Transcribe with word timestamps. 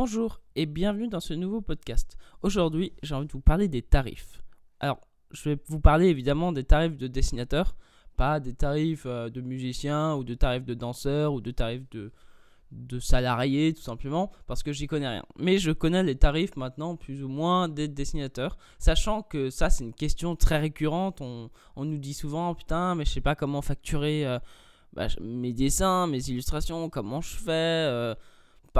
Bonjour 0.00 0.40
et 0.54 0.66
bienvenue 0.66 1.08
dans 1.08 1.18
ce 1.18 1.34
nouveau 1.34 1.60
podcast. 1.60 2.16
Aujourd'hui, 2.42 2.92
j'ai 3.02 3.16
envie 3.16 3.26
de 3.26 3.32
vous 3.32 3.40
parler 3.40 3.66
des 3.66 3.82
tarifs. 3.82 4.44
Alors, 4.78 5.00
je 5.32 5.48
vais 5.48 5.58
vous 5.66 5.80
parler 5.80 6.06
évidemment 6.06 6.52
des 6.52 6.62
tarifs 6.62 6.96
de 6.96 7.08
dessinateurs, 7.08 7.74
pas 8.16 8.38
des 8.38 8.54
tarifs 8.54 9.06
euh, 9.06 9.28
de 9.28 9.40
musiciens 9.40 10.14
ou 10.14 10.22
de 10.22 10.34
tarifs 10.34 10.64
de 10.64 10.74
danseurs 10.74 11.32
ou 11.32 11.40
de 11.40 11.50
tarifs 11.50 11.90
de, 11.90 12.12
de 12.70 13.00
salariés 13.00 13.74
tout 13.74 13.82
simplement 13.82 14.30
parce 14.46 14.62
que 14.62 14.70
j'y 14.70 14.86
connais 14.86 15.08
rien. 15.08 15.24
Mais 15.36 15.58
je 15.58 15.72
connais 15.72 16.04
les 16.04 16.14
tarifs 16.14 16.54
maintenant 16.54 16.94
plus 16.94 17.24
ou 17.24 17.28
moins 17.28 17.68
des 17.68 17.88
dessinateurs, 17.88 18.56
sachant 18.78 19.22
que 19.22 19.50
ça 19.50 19.68
c'est 19.68 19.82
une 19.82 19.94
question 19.94 20.36
très 20.36 20.60
récurrente. 20.60 21.20
On, 21.20 21.50
nous 21.76 21.98
dit 21.98 22.14
souvent 22.14 22.54
putain 22.54 22.94
mais 22.94 23.04
je 23.04 23.10
sais 23.10 23.20
pas 23.20 23.34
comment 23.34 23.62
facturer 23.62 24.24
euh, 24.24 24.38
bah, 24.92 25.08
mes 25.20 25.52
dessins, 25.52 26.06
mes 26.06 26.30
illustrations, 26.30 26.88
comment 26.88 27.20
je 27.20 27.34
fais. 27.34 27.50
Euh, 27.50 28.14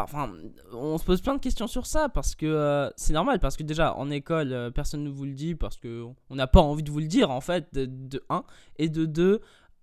enfin, 0.04 0.32
on 0.72 0.98
se 0.98 1.04
pose 1.04 1.20
plein 1.20 1.34
de 1.34 1.40
questions 1.40 1.66
sur 1.66 1.86
ça 1.86 2.08
parce 2.08 2.34
que 2.34 2.46
euh, 2.46 2.90
c'est 2.96 3.12
normal 3.12 3.39
parce 3.40 3.56
que 3.56 3.62
déjà 3.62 3.94
en 3.94 4.11
école 4.11 4.52
euh, 4.52 4.70
personne 4.70 5.04
ne 5.04 5.11
vous 5.11 5.25
le 5.25 5.32
dit 5.32 5.54
parce 5.54 5.76
que 5.76 6.04
on 6.30 6.34
n'a 6.34 6.46
pas 6.46 6.61
envie 6.61 6.82
de 6.82 6.90
vous 6.90 7.00
le 7.00 7.06
dire 7.06 7.30
en 7.30 7.40
fait 7.40 7.72
de, 7.75 8.22
1 8.29 8.44
et 8.79 8.89
de 8.89 9.06
2 9.06 9.40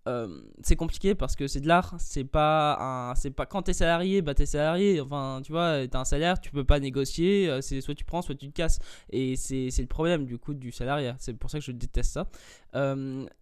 euh, 0.07 0.41
c'est 0.61 0.75
compliqué 0.75 1.15
parce 1.15 1.35
que 1.35 1.47
c'est 1.47 1.61
de 1.61 1.67
l'art 1.67 1.95
c'est 1.97 2.25
pas 2.25 2.77
un 2.79 3.15
c'est 3.15 3.31
pas 3.31 3.47
quand 3.47 3.63
t'es 3.63 3.73
salarié 3.73 4.21
bah 4.21 4.35
t'es 4.35 4.45
salarié. 4.45 5.01
Enfin 5.01 5.41
tu 5.43 5.51
vois 5.51 5.87
t'as 5.87 6.01
un 6.01 6.05
salaire 6.05 6.39
tu 6.39 6.51
peux 6.51 6.63
pas 6.63 6.79
négocier 6.79 7.59
c'est 7.61 7.81
soit 7.81 7.95
tu 7.95 8.05
prends 8.05 8.21
soit 8.21 8.35
tu 8.35 8.47
te 8.49 8.53
casses. 8.53 8.79
Et 9.09 9.35
c'est 9.35 9.71
le 9.79 9.87
problème 9.87 10.25
du 10.25 10.37
coup 10.37 10.53
du 10.53 10.71
salariat. 10.71 11.15
C'est 11.17 11.33
pour 11.33 11.49
ça 11.49 11.57
que 11.57 11.65
je 11.65 11.71
déteste 11.71 12.11
ça. 12.11 12.27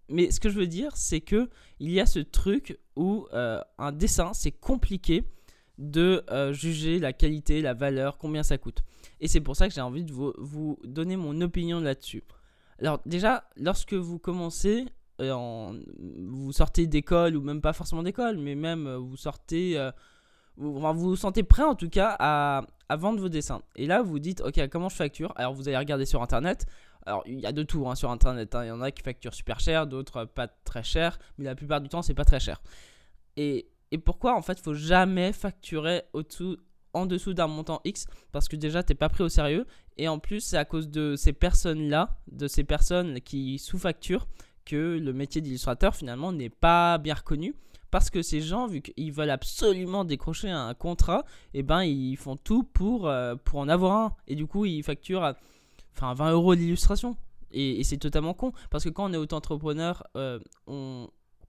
Mais 0.09 0.31
ce 0.31 0.39
que 0.39 0.49
je 0.49 0.57
veux 0.57 0.67
dire 0.67 0.91
c'est 0.95 1.21
que 1.21 1.49
il 1.79 1.91
y 1.91 1.99
a 1.99 2.05
ce 2.05 2.19
truc 2.19 2.79
où 2.95 3.27
un 3.33 3.91
dessin 3.91 4.31
c'est 4.33 4.51
compliqué 4.51 5.25
de 5.77 6.23
euh, 6.29 6.53
juger 6.53 6.99
la 6.99 7.13
qualité, 7.13 7.61
la 7.61 7.73
valeur, 7.73 8.17
combien 8.17 8.43
ça 8.43 8.57
coûte. 8.57 8.83
Et 9.19 9.27
c'est 9.27 9.41
pour 9.41 9.55
ça 9.55 9.67
que 9.67 9.73
j'ai 9.73 9.81
envie 9.81 10.03
de 10.03 10.13
vous, 10.13 10.77
donner 10.83 11.17
mon 11.17 11.39
opinion 11.41 11.79
là-dessus. 11.79 12.23
Alors 12.79 12.99
déjà, 13.05 13.45
lorsque 13.55 13.93
vous 13.93 14.19
commencez, 14.19 14.85
euh, 15.21 15.73
vous 15.99 16.51
sortez 16.51 16.87
d'école 16.87 17.35
ou 17.35 17.41
même 17.41 17.61
pas 17.61 17.73
forcément 17.73 18.03
d'école, 18.03 18.37
mais 18.37 18.55
même 18.55 18.87
euh, 18.87 18.97
vous 18.97 19.17
sortez, 19.17 19.79
vous, 20.57 20.79
vous 20.79 21.15
sentez 21.15 21.43
prêt 21.43 21.63
en 21.63 21.75
tout 21.75 21.89
cas 21.89 22.15
à, 22.19 22.65
vendre 22.95 23.19
vos 23.19 23.29
dessins. 23.29 23.63
Et 23.75 23.87
là, 23.87 24.03
vous 24.03 24.19
dites, 24.19 24.41
ok, 24.41 24.67
comment 24.69 24.89
je 24.89 24.95
facture? 24.95 25.33
Alors 25.35 25.53
vous 25.53 25.67
allez 25.67 25.77
regarder 25.77 26.05
sur 26.05 26.21
Internet. 26.21 26.67
Alors 27.05 27.23
il 27.25 27.39
y 27.39 27.47
a 27.47 27.51
de 27.51 27.63
tout 27.63 27.87
hein, 27.89 27.95
sur 27.95 28.11
Internet. 28.11 28.53
Hein. 28.53 28.65
Il 28.65 28.67
y 28.67 28.71
en 28.71 28.81
a 28.81 28.91
qui 28.91 29.01
facturent 29.01 29.33
super 29.33 29.59
cher, 29.59 29.87
d'autres 29.87 30.25
pas 30.25 30.47
très 30.47 30.83
cher, 30.83 31.17
mais 31.39 31.45
la 31.45 31.55
plupart 31.55 31.81
du 31.81 31.89
temps, 31.89 32.03
c'est 32.03 32.13
pas 32.13 32.25
très 32.25 32.39
cher. 32.39 32.61
Et 33.35 33.67
et 33.93 33.99
pourquoi 33.99 34.35
en 34.35 34.41
fait 34.41 34.59
faut 34.59 34.73
jamais 34.73 35.31
facturer 35.31 36.01
au-dessous 36.13 36.57
en 36.93 37.05
dessous 37.05 37.33
d'un 37.33 37.47
montant 37.47 37.79
X 37.85 38.07
parce 38.31 38.47
que 38.47 38.55
déjà 38.55 38.81
t'es 38.81 38.95
pas 38.95 39.07
pris 39.07 39.23
au 39.23 39.29
sérieux. 39.29 39.67
Et 39.97 40.07
en 40.07 40.17
plus 40.17 40.41
c'est 40.41 40.57
à 40.57 40.65
cause 40.65 40.89
de 40.89 41.15
ces 41.15 41.31
personnes 41.31 41.89
là 41.89 42.17
de 42.31 42.47
ces 42.47 42.63
personnes 42.63 43.21
qui 43.21 43.59
sous-facturent 43.59 44.27
que 44.65 44.97
le 44.97 45.13
métier 45.13 45.41
d'illustrateur 45.41 45.95
finalement 45.95 46.31
n'est 46.31 46.49
pas 46.49 46.97
bien 46.97 47.13
reconnu. 47.13 47.55
Parce 47.91 48.09
que 48.09 48.23
ces 48.23 48.41
gens 48.41 48.65
vu 48.65 48.81
qu'ils 48.81 49.11
veulent 49.11 49.29
absolument 49.29 50.05
décrocher 50.05 50.49
un 50.49 50.73
contrat 50.73 51.23
et 51.53 51.59
eh 51.59 51.63
ben 51.63 51.83
ils 51.83 52.17
font 52.17 52.35
tout 52.35 52.63
pour, 52.63 53.07
euh, 53.07 53.35
pour 53.35 53.59
en 53.59 53.69
avoir 53.69 53.95
un. 53.95 54.15
Et 54.27 54.33
du 54.33 54.47
coup 54.47 54.65
ils 54.65 54.81
facturent 54.81 55.35
enfin 55.95 56.15
20 56.15 56.31
euros 56.31 56.55
d'illustration. 56.55 57.15
Et, 57.51 57.83
c'est 57.83 57.97
totalement 57.97 58.33
con. 58.33 58.53
Parce 58.71 58.83
que 58.83 58.89
quand 58.89 59.07
on 59.07 59.13
est 59.13 59.17
auto-entrepreneur 59.17 60.01
euh, 60.17 60.39
on, 60.65 61.07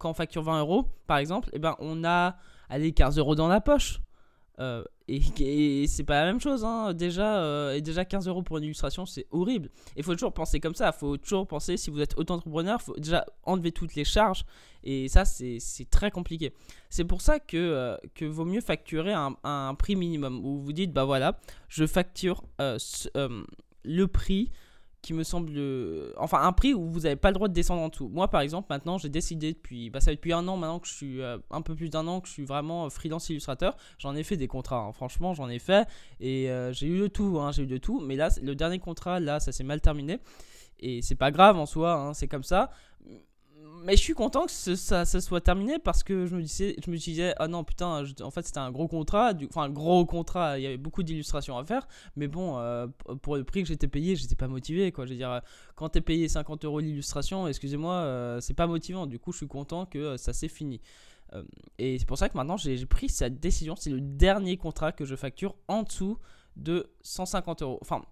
on 0.08 0.14
facture 0.14 0.42
20 0.42 0.60
euros, 0.60 0.86
par 1.06 1.18
exemple, 1.18 1.50
eh 1.52 1.58
ben, 1.58 1.76
on 1.78 2.04
a 2.04 2.36
allez, 2.68 2.92
15 2.92 3.18
euros 3.18 3.34
dans 3.34 3.48
la 3.48 3.60
poche. 3.60 4.00
Euh, 4.60 4.84
et, 5.08 5.86
c'est 5.88 6.04
pas 6.04 6.20
la 6.20 6.26
même 6.26 6.40
chose, 6.40 6.64
hein. 6.64 6.94
déjà, 6.94 7.38
euh, 7.38 7.74
et 7.74 7.80
déjà 7.80 8.04
15 8.04 8.28
euros 8.28 8.42
pour 8.42 8.58
une 8.58 8.64
illustration, 8.64 9.04
c'est 9.04 9.26
horrible. 9.32 9.68
Il 9.96 10.04
faut 10.04 10.12
toujours 10.12 10.32
penser 10.32 10.60
comme 10.60 10.76
ça, 10.76 10.92
faut 10.92 11.16
toujours 11.16 11.46
penser, 11.46 11.76
si 11.76 11.90
vous 11.90 12.00
êtes 12.00 12.16
auto-entrepreneur, 12.16 12.80
faut 12.80 12.94
déjà 12.96 13.26
enlever 13.42 13.72
toutes 13.72 13.96
les 13.96 14.04
charges, 14.04 14.44
et 14.84 15.08
ça, 15.08 15.24
c'est 15.24 15.58
très 15.90 16.10
compliqué. 16.10 16.54
C'est 16.88 17.04
pour 17.04 17.20
ça 17.20 17.40
que, 17.40 17.56
euh, 17.56 17.96
que 18.14 18.24
vaut 18.24 18.44
mieux 18.44 18.60
facturer 18.60 19.12
un, 19.12 19.36
un, 19.42 19.74
prix 19.74 19.96
minimum, 19.96 20.44
où 20.44 20.60
vous 20.60 20.72
dites, 20.72 20.92
bah 20.92 21.04
voilà, 21.04 21.38
je 21.68 21.84
facture 21.86 22.44
le 22.58 24.06
prix 24.06 24.52
qui 25.04 25.12
me 25.12 25.22
semble. 25.22 25.52
Euh, 25.56 26.12
enfin, 26.16 26.40
un 26.42 26.52
prix 26.52 26.72
où 26.74 26.90
vous 26.90 27.00
n'avez 27.00 27.16
pas 27.16 27.28
le 27.28 27.34
droit 27.34 27.48
de 27.48 27.52
descendre 27.52 27.82
en 27.82 27.88
dessous. 27.88 28.08
Moi, 28.08 28.28
par 28.28 28.40
exemple, 28.40 28.66
maintenant, 28.70 28.98
j'ai 28.98 29.10
décidé 29.10 29.52
depuis. 29.52 29.90
Bah, 29.90 30.00
ça 30.00 30.06
fait 30.06 30.16
depuis 30.16 30.32
un 30.32 30.48
an 30.48 30.56
maintenant 30.56 30.80
que 30.80 30.88
je 30.88 30.94
suis. 30.94 31.20
Euh, 31.20 31.38
un 31.50 31.60
peu 31.60 31.74
plus 31.74 31.90
d'un 31.90 32.06
an 32.06 32.20
que 32.20 32.28
je 32.28 32.32
suis 32.32 32.44
vraiment 32.44 32.86
euh, 32.86 32.88
freelance 32.88 33.28
illustrateur. 33.28 33.76
J'en 33.98 34.16
ai 34.16 34.24
fait 34.24 34.36
des 34.36 34.48
contrats. 34.48 34.80
Hein. 34.80 34.92
Franchement, 34.92 35.34
j'en 35.34 35.48
ai 35.48 35.58
fait. 35.58 35.86
Et 36.20 36.48
j'ai 36.72 36.86
eu 36.86 36.98
de 37.00 37.06
tout. 37.06 37.38
Hein, 37.38 37.52
j'ai 37.52 37.64
eu 37.64 37.66
de 37.66 37.76
tout. 37.76 38.00
Mais 38.00 38.16
là, 38.16 38.30
le 38.42 38.54
dernier 38.54 38.78
contrat, 38.78 39.20
là, 39.20 39.38
ça 39.40 39.52
s'est 39.52 39.64
mal 39.64 39.80
terminé. 39.80 40.18
Et 40.80 41.02
c'est 41.02 41.14
pas 41.14 41.30
grave 41.30 41.58
en 41.58 41.66
soi. 41.66 41.92
Hein, 41.94 42.14
c'est 42.14 42.28
comme 42.28 42.42
ça 42.42 42.70
mais 43.84 43.96
je 43.96 44.02
suis 44.02 44.14
content 44.14 44.46
que 44.46 44.52
ça, 44.52 45.04
soit 45.04 45.40
terminé 45.40 45.78
parce 45.78 46.02
que 46.02 46.26
je 46.26 46.34
me 46.34 46.42
disais, 46.42 46.76
je 46.84 46.90
me 46.90 46.96
disais 46.96 47.34
ah 47.38 47.48
non 47.48 47.64
putain, 47.64 48.04
en 48.22 48.30
fait 48.30 48.46
c'était 48.46 48.58
un 48.58 48.70
gros 48.70 48.88
contrat, 48.88 49.32
enfin 49.48 49.62
un 49.62 49.70
gros 49.70 50.04
contrat, 50.06 50.58
il 50.58 50.62
y 50.62 50.66
avait 50.66 50.76
beaucoup 50.76 51.02
d'illustrations 51.02 51.56
à 51.58 51.64
faire, 51.64 51.86
mais 52.16 52.28
bon, 52.28 52.58
euh, 52.58 52.86
pour 53.22 53.36
le 53.36 53.44
prix 53.44 53.62
que 53.62 53.68
j'étais 53.68 53.88
payé, 53.88 54.16
j'étais 54.16 54.34
pas 54.34 54.48
motivé 54.48 54.92
quoi. 54.92 55.06
Je 55.06 55.10
veux 55.10 55.16
dire, 55.16 55.40
quand 55.76 55.90
t'es 55.90 56.00
payé 56.00 56.28
50 56.28 56.64
euros 56.64 56.80
l'illustration, 56.80 57.46
excusez-moi, 57.46 57.94
euh, 57.94 58.40
c'est 58.40 58.54
pas 58.54 58.66
motivant. 58.66 59.06
Du 59.06 59.18
coup, 59.18 59.32
je 59.32 59.38
suis 59.38 59.48
content 59.48 59.86
que 59.86 59.98
euh, 59.98 60.16
ça 60.16 60.32
s'est 60.32 60.48
fini. 60.48 60.80
et 61.78 61.98
c'est 61.98 62.06
pour 62.06 62.18
ça 62.18 62.28
que 62.28 62.36
maintenant 62.36 62.56
j'ai 62.56 62.86
pris 62.86 63.08
cette 63.08 63.40
décision. 63.40 63.76
C'est 63.76 63.90
le 63.90 64.00
dernier 64.00 64.56
contrat 64.56 64.92
que 64.92 65.04
je 65.04 65.16
facture 65.16 65.56
en 65.68 65.82
dessous 65.82 66.18
de 66.56 66.90
150 67.02 67.62
euros. 67.62 67.78
Enfin, 67.80 68.02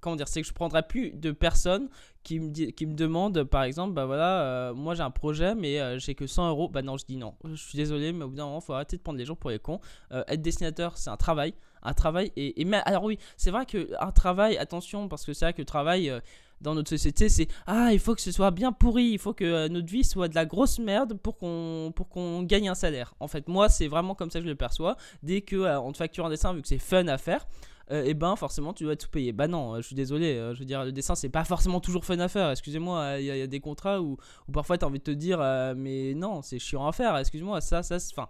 comment 0.00 0.16
dire, 0.16 0.28
c'est 0.28 0.42
que 0.42 0.48
je 0.48 0.52
prendrai 0.52 0.82
plus 0.82 1.12
de 1.12 1.30
personnes 1.30 1.88
qui 2.22 2.40
me, 2.40 2.70
qui 2.70 2.86
me 2.86 2.94
demandent, 2.94 3.44
par 3.44 3.62
exemple, 3.62 3.94
bah 3.94 4.06
voilà, 4.06 4.42
euh, 4.42 4.74
moi 4.74 4.94
j'ai 4.94 5.02
un 5.02 5.10
projet, 5.10 5.54
mais 5.54 5.80
euh, 5.80 5.98
j'ai 5.98 6.14
que 6.14 6.26
100 6.26 6.50
euros. 6.50 6.68
Bah 6.68 6.82
non, 6.82 6.96
je 6.96 7.06
dis 7.06 7.16
non. 7.16 7.34
Je 7.44 7.54
suis 7.54 7.76
désolé, 7.76 8.12
mais 8.12 8.24
au 8.24 8.28
bout 8.28 8.36
d'un 8.36 8.46
moment, 8.46 8.60
faut 8.60 8.74
arrêter 8.74 8.96
de 8.96 9.02
prendre 9.02 9.18
les 9.18 9.24
gens 9.24 9.36
pour 9.36 9.50
les 9.50 9.58
cons. 9.58 9.80
Euh, 10.12 10.22
être 10.28 10.42
dessinateur, 10.42 10.98
c'est 10.98 11.10
un 11.10 11.16
travail. 11.16 11.54
Un 11.82 11.94
travail, 11.94 12.30
et, 12.36 12.60
et 12.60 12.64
mais, 12.66 12.82
alors 12.84 13.04
oui, 13.04 13.18
c'est 13.38 13.50
vrai 13.50 13.64
qu'un 13.64 14.12
travail, 14.12 14.58
attention, 14.58 15.08
parce 15.08 15.24
que 15.24 15.32
c'est 15.32 15.46
vrai 15.46 15.54
que 15.54 15.62
le 15.62 15.66
travail 15.66 16.12
dans 16.60 16.74
notre 16.74 16.90
société, 16.90 17.30
c'est 17.30 17.48
ah, 17.66 17.88
il 17.94 17.98
faut 17.98 18.14
que 18.14 18.20
ce 18.20 18.32
soit 18.32 18.50
bien 18.50 18.70
pourri, 18.70 19.04
il 19.04 19.18
faut 19.18 19.32
que 19.32 19.66
notre 19.68 19.90
vie 19.90 20.04
soit 20.04 20.28
de 20.28 20.34
la 20.34 20.44
grosse 20.44 20.78
merde 20.78 21.14
pour 21.14 21.38
qu'on 21.38 21.90
pour 21.96 22.10
qu'on 22.10 22.42
gagne 22.42 22.68
un 22.68 22.74
salaire. 22.74 23.14
En 23.18 23.28
fait, 23.28 23.48
moi, 23.48 23.70
c'est 23.70 23.88
vraiment 23.88 24.14
comme 24.14 24.30
ça 24.30 24.40
que 24.40 24.44
je 24.44 24.50
le 24.50 24.56
perçois. 24.56 24.98
Dès 25.22 25.40
que 25.40 25.78
on 25.78 25.90
te 25.92 25.96
facture 25.96 26.26
un 26.26 26.28
dessin, 26.28 26.52
vu 26.52 26.60
que 26.60 26.68
c'est 26.68 26.76
fun 26.76 27.06
à 27.08 27.16
faire, 27.16 27.46
euh, 27.90 28.04
eh 28.06 28.14
ben 28.14 28.36
forcément 28.36 28.72
tu 28.72 28.84
dois 28.84 28.94
tout 28.94 29.08
payer. 29.08 29.32
Bah 29.32 29.48
non, 29.48 29.76
je 29.76 29.82
suis 29.82 29.96
désolé, 29.96 30.36
euh, 30.36 30.54
je 30.54 30.60
veux 30.60 30.64
dire, 30.64 30.84
le 30.84 30.92
dessin 30.92 31.16
c'est 31.16 31.28
pas 31.28 31.44
forcément 31.44 31.80
toujours 31.80 32.04
fun 32.04 32.18
à 32.20 32.28
faire. 32.28 32.50
Excusez-moi, 32.50 33.16
il 33.18 33.26
y, 33.26 33.30
a 33.30 33.46
des 33.48 33.60
contrats 33.60 34.00
où, 34.00 34.16
parfois 34.52 34.78
tu 34.78 34.84
as 34.84 34.88
envie 34.88 35.00
de 35.00 35.04
te 35.04 35.10
dire, 35.10 35.40
euh, 35.40 35.74
mais 35.76 36.14
non, 36.14 36.40
c'est 36.42 36.60
chiant 36.60 36.86
à 36.86 36.92
faire. 36.92 37.16
Excuse-moi, 37.16 37.60
ça, 37.60 37.82
ça, 37.82 37.96
enfin, 38.12 38.28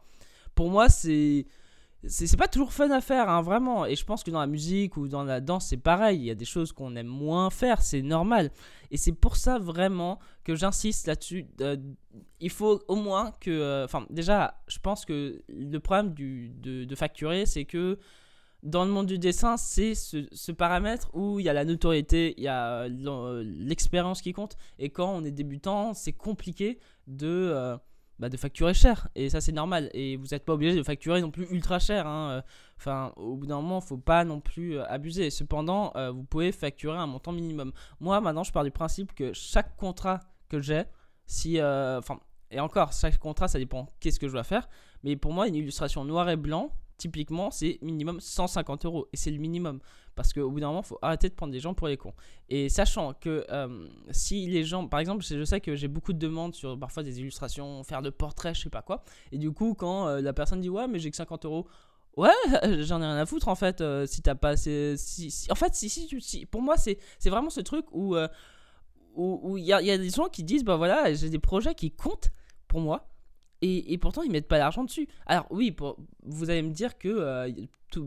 pour 0.55 0.71
moi 0.71 0.89
c'est 0.89 1.47
c'est 2.07 2.39
pas 2.39 2.49
toujours 2.49 2.73
fun 2.73 2.91
à 2.91 3.03
faire, 3.03 3.29
hein, 3.29 3.43
vraiment. 3.43 3.85
Et 3.85 3.95
je 3.95 4.07
pense 4.07 4.25
que 4.25 4.31
dans 4.31 4.41
la 4.41 4.47
musique 4.47 4.97
ou 4.97 5.07
dans 5.07 5.23
la 5.23 5.43
danse, 5.43 5.67
c'est 5.67 5.77
pareil. 5.77 6.19
Il 6.19 6.25
y 6.25 6.31
a 6.31 6.35
des 6.35 6.47
choses 6.47 6.73
qu'on 6.73 6.97
aime 6.97 7.07
moins 7.07 7.51
faire, 7.51 7.83
c'est 7.83 8.01
normal. 8.01 8.51
Et 8.91 8.97
c'est 8.97 9.13
pour 9.13 9.37
ça 9.37 9.59
vraiment 9.59 10.19
que 10.43 10.55
j'insiste 10.55 11.07
là-dessus. 11.07 11.47
il 12.41 12.51
faut 12.51 12.81
au 12.89 12.97
moins 12.97 13.33
que. 13.41 13.85
Enfin, 13.85 14.07
déjà, 14.09 14.63
je 14.67 14.79
pense 14.79 15.05
que 15.05 15.43
le 15.49 15.79
problème 15.79 16.15
du, 16.15 16.49
de 16.49 16.95
facturer, 16.95 17.45
c'est 17.45 17.67
que 17.67 17.99
dans 18.63 18.85
le 18.85 18.91
monde 18.91 19.07
du 19.07 19.19
dessin, 19.19 19.57
c'est 19.57 19.95
ce, 19.95 20.53
paramètre 20.53 21.11
où 21.15 21.39
il 21.41 21.47
y 21.47 21.49
a 21.49 21.53
la 21.53 21.65
notoriété, 21.65 22.35
il 22.37 22.45
y 22.45 22.49
a 22.49 22.83
euh, 22.83 23.43
l'expérience 23.45 24.21
qui 24.21 24.33
compte. 24.33 24.57
Et 24.79 24.91
quand 24.91 25.11
on 25.11 25.25
est 25.25 25.31
débutant, 25.31 25.95
c'est 25.95 26.13
compliqué 26.13 26.79
de, 27.07 27.27
euh, 27.27 27.79
bah, 28.19 28.29
facturer 28.37 28.75
cher. 28.75 29.09
Et 29.15 29.31
ça, 29.31 29.41
c'est 29.41 29.53
normal. 29.53 29.89
Et 29.95 30.17
vous 30.17 30.27
n'êtes 30.33 30.45
pas 30.45 30.53
obligé 30.53 30.77
de 30.77 30.83
facturer 30.83 31.23
non 31.23 31.31
plus 31.31 31.47
ultra 31.51 31.79
cher. 31.79 32.07
Hein. 32.07 32.43
Enfin, 32.77 33.13
au 33.17 33.37
bout 33.37 33.47
d'un 33.47 33.57
moment, 33.57 33.79
il 33.79 33.85
ne 33.85 33.89
faut 33.89 33.97
pas 33.97 34.25
non 34.25 34.41
plus 34.41 34.77
euh, 34.77 34.85
abuser. 34.89 35.31
Cependant, 35.31 35.93
vous 36.13 36.25
pouvez 36.25 36.53
facturer 36.53 36.99
un 36.99 37.07
montant 37.07 37.33
minimum. 37.33 37.73
Moi, 37.99 38.21
maintenant, 38.21 38.45
je 38.45 38.53
pars 38.53 38.65
du 38.65 38.71
principe 38.71 39.15
que 39.15 39.33
chaque 39.33 39.77
contrat 39.77 40.21
que 40.49 40.61
j'ai, 40.61 40.85
si. 41.25 41.63
Enfin, 41.63 42.21
et 42.51 42.61
encore, 42.61 42.93
chaque 42.93 43.17
contrat, 43.19 43.49
ça 43.49 43.59
dépend 43.59 43.89
qu'est-ce 44.01 44.19
que 44.19 44.27
je 44.27 44.33
dois 44.33 44.45
faire. 44.45 44.69
Mais 45.03 45.17
pour 45.17 45.33
moi, 45.33 45.47
une 45.49 45.55
illustration 45.55 46.05
noir 46.05 46.29
et 46.29 46.37
blanc, 46.37 46.73
typiquement, 47.01 47.51
c'est 47.51 47.79
minimum 47.83 48.21
150 48.21 48.85
euros. 48.85 49.09
Et 49.13 49.17
c'est 49.17 49.31
le 49.31 49.39
minimum. 49.39 49.81
Parce 50.15 50.33
qu'au 50.33 50.51
bout 50.51 50.61
d'un 50.61 50.69
moment, 50.69 50.83
il 50.83 50.87
faut 50.87 50.99
arrêter 51.03 51.29
de 51.29 51.35
prendre 51.35 51.53
des 51.53 51.61
gens 51.61 51.73
pour 51.73 51.89
les 51.89 51.97
cons. 51.97 52.13
Et 52.49 52.69
sachant 52.69 53.15
que 53.15 53.47
euh, 53.51 53.89
si 54.11 54.47
les 54.47 54.65
gens, 54.65 54.87
par 54.87 55.01
exemple, 55.01 55.25
je 55.25 55.45
sais 55.45 55.61
que 55.61 55.75
j'ai 55.75 55.89
beaucoup 55.89 56.13
de 56.13 56.19
demandes 56.19 56.55
sur 56.55 56.79
parfois 56.79 57.03
des 57.03 57.19
illustrations, 57.21 57.83
faire 57.85 58.03
de 58.03 58.11
portraits, 58.11 58.55
je 58.55 58.63
sais 58.63 58.71
pas 58.71 58.83
quoi. 58.83 59.03
Et 59.33 59.39
du 59.39 59.51
coup, 59.51 59.75
quand 59.75 60.09
euh, 60.09 60.21
la 60.21 60.33
personne 60.33 60.61
dit 60.61 60.69
ouais, 60.69 60.87
mais 60.87 60.99
j'ai 60.99 61.11
que 61.11 61.17
50 61.17 61.45
euros. 61.47 61.67
Ouais, 62.17 62.29
j'en 62.81 63.01
ai 63.01 63.07
rien 63.07 63.17
à 63.17 63.25
foutre 63.25 63.49
en 63.49 63.55
fait. 63.55 63.81
Euh, 63.81 64.05
si 64.05 64.21
t'as 64.21 64.35
pas 64.35 64.51
assez. 64.51 64.97
En 65.49 65.55
fait, 65.55 65.73
pour 66.51 66.61
moi, 66.61 66.77
c'est 66.77 66.99
vraiment 67.27 67.51
ce 67.51 67.61
truc 67.61 67.87
où 67.93 68.17
où 69.17 69.59
il 69.59 69.65
y, 69.65 69.73
a, 69.73 69.83
y 69.83 69.91
a 69.91 69.99
des 69.99 70.11
gens 70.11 70.29
qui 70.29 70.45
disent 70.45 70.65
bah 70.65 70.77
voilà, 70.77 71.13
j'ai 71.15 71.31
des 71.31 71.39
projets 71.39 71.75
qui 71.75 71.91
comptent 71.91 72.31
pour 72.69 72.81
moi 72.81 73.09
et, 73.63 73.99
pourtant, 73.99 74.23
ils 74.23 74.31
mettent 74.31 74.49
pas 74.49 74.59
l'argent 74.59 74.85
dessus. 74.85 75.07
Alors 75.27 75.47
oui, 75.51 75.77
vous 76.25 76.51
allez 76.51 76.63
me 76.63 76.71
dire 76.71 76.97
que 76.99 77.09
euh, 77.09 77.51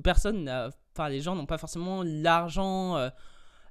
personne 0.04 0.50
enfin 0.96 1.10
les 1.10 1.22
gens 1.22 1.36
n'ont 1.36 1.46
pas 1.46 1.58
forcément 1.58 2.04
l'argent 2.04 2.98
euh, 2.98 3.10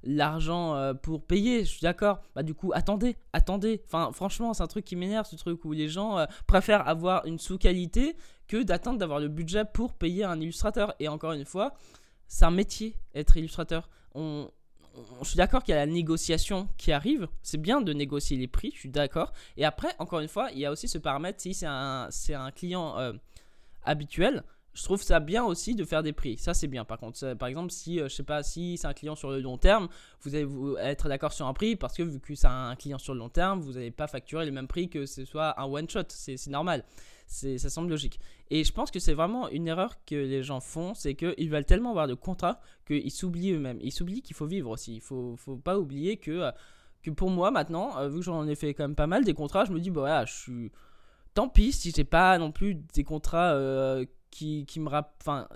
l'argent 0.03 0.75
euh, 0.75 0.93
pour 0.93 1.25
payer, 1.25 1.63
je 1.63 1.71
suis 1.71 1.81
d'accord. 1.81 2.21
Bah 2.35 2.43
du 2.43 2.53
coup, 2.53 2.71
attendez, 2.73 3.15
attendez. 3.31 3.81
Enfin 3.85 4.11
franchement, 4.11 4.53
c'est 4.53 4.63
un 4.63 4.67
truc 4.67 4.85
qui 4.85 4.95
m'énerve 4.95 5.25
ce 5.25 5.35
truc 5.35 5.63
où 5.65 5.71
les 5.71 5.87
gens 5.87 6.17
euh, 6.17 6.25
préfèrent 6.45 6.87
avoir 6.87 7.25
une 7.25 7.39
sous-qualité 7.39 8.15
que 8.47 8.61
d'attendre 8.61 8.99
d'avoir 8.99 9.19
le 9.19 9.29
budget 9.29 9.63
pour 9.65 9.93
payer 9.93 10.25
un 10.25 10.39
illustrateur 10.39 10.93
et 10.99 11.07
encore 11.07 11.31
une 11.31 11.45
fois, 11.45 11.73
c'est 12.27 12.45
un 12.45 12.51
métier 12.51 12.95
être 13.15 13.37
illustrateur. 13.37 13.89
Je 15.21 15.27
suis 15.27 15.37
d'accord 15.37 15.63
qu'il 15.63 15.73
y 15.73 15.77
a 15.77 15.85
la 15.85 15.91
négociation 15.91 16.67
qui 16.77 16.91
arrive. 16.91 17.27
C'est 17.41 17.57
bien 17.57 17.81
de 17.81 17.93
négocier 17.93 18.37
les 18.37 18.47
prix, 18.47 18.71
je 18.73 18.79
suis 18.79 18.89
d'accord. 18.89 19.33
Et 19.57 19.65
après, 19.65 19.95
encore 19.99 20.19
une 20.19 20.27
fois, 20.27 20.49
il 20.51 20.59
y 20.59 20.65
a 20.65 20.71
aussi 20.71 20.87
ce 20.87 20.97
paramètre 20.97 21.41
si 21.41 21.53
c'est 21.53 21.65
un, 21.65 22.51
client 22.51 22.95
habituel 23.83 24.43
je 24.73 24.83
trouve 24.83 25.01
ça 25.01 25.19
bien 25.19 25.43
aussi 25.43 25.75
de 25.75 25.85
faire 25.85 26.03
des 26.03 26.13
prix. 26.13 26.37
Ça, 26.37 26.53
c'est 26.53 26.67
bien. 26.67 26.83
Par 26.83 26.97
contre, 26.97 27.33
par 27.35 27.47
exemple, 27.47 27.71
si, 27.71 27.99
euh, 27.99 28.09
je 28.09 28.15
sais 28.15 28.23
pas, 28.23 28.43
si 28.43 28.77
c'est 28.77 28.87
un 28.87 28.93
client 28.93 29.15
sur 29.15 29.29
le 29.29 29.39
long 29.39 29.57
terme, 29.57 29.87
vous 30.21 30.35
allez 30.35 30.47
être 30.79 31.07
d'accord 31.07 31.33
sur 31.33 31.47
un 31.47 31.53
prix 31.53 31.75
parce 31.75 31.95
que 31.95 32.03
vu 32.03 32.19
que 32.19 32.35
c'est 32.35 32.47
un 32.47 32.75
client 32.75 32.97
sur 32.97 33.13
le 33.13 33.19
long 33.19 33.29
terme, 33.29 33.59
vous 33.59 33.73
n'allez 33.73 33.91
pas 33.91 34.07
facturer 34.07 34.45
le 34.45 34.51
même 34.51 34.67
prix 34.67 34.89
que 34.89 35.05
ce 35.05 35.25
soit 35.25 35.59
un 35.59 35.65
one 35.65 35.89
shot. 35.89 36.03
C'est 36.09 36.47
normal. 36.47 36.83
Ça 37.25 37.69
semble 37.69 37.89
logique. 37.89 38.19
Et 38.49 38.63
je 38.63 38.71
pense 38.71 38.91
que 38.91 38.99
c'est 38.99 39.13
vraiment 39.13 39.49
une 39.49 39.67
erreur 39.67 39.97
que 40.05 40.15
les 40.15 40.43
gens 40.43 40.59
font, 40.59 40.93
c'est 40.93 41.15
qu'ils 41.15 41.49
veulent 41.49 41.65
tellement 41.65 41.89
avoir 41.91 42.07
de 42.07 42.13
contrats 42.13 42.59
qu'ils 42.85 43.11
s'oublient 43.11 43.53
eux-mêmes. 43.53 43.79
Ils 43.81 43.91
s'oublient 43.91 44.21
qu'il 44.21 44.35
faut 44.35 44.45
vivre 44.45 44.69
aussi. 44.69 44.95
Il 44.95 45.01
faut, 45.01 45.35
faut 45.37 45.57
pas 45.57 45.79
oublier 45.79 46.17
que, 46.17 46.31
euh, 46.31 46.51
que 47.01 47.11
pour 47.11 47.29
moi 47.29 47.51
maintenant, 47.51 47.97
euh, 47.97 48.09
vu 48.09 48.19
que 48.19 48.25
j'en 48.25 48.47
ai 48.47 48.55
fait 48.55 48.73
quand 48.73 48.83
même 48.83 48.95
pas 48.95 49.07
mal 49.07 49.23
des 49.23 49.33
contrats, 49.33 49.65
je 49.65 49.71
me 49.71 49.79
dis, 49.79 49.89
bah 49.89 50.01
voilà, 50.01 50.25
je 50.25 50.33
suis. 50.33 50.71
Tant 51.33 51.49
pis 51.49 51.71
si 51.71 51.91
j'ai 51.91 52.03
pas 52.03 52.37
non 52.37 52.51
plus 52.51 52.75
des 52.75 53.03
contrats 53.03 53.57
qui, 54.29 54.65
qui 54.65 54.79
me 54.79 54.89
Enfin, 54.89 55.47